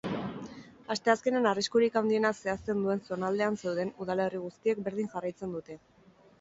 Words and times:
Asteazkenean 0.95 1.47
arriskurik 1.49 1.99
handiena 2.01 2.33
zehazten 2.41 2.81
duen 2.87 3.05
zonaldean 3.11 3.61
zeuden 3.61 3.95
udalerri 4.07 4.45
guztiek 4.49 4.85
berdin 4.89 5.15
jarraitzen 5.17 5.59
dute. 5.61 5.83